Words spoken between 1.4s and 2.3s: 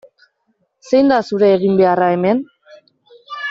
eginbeharra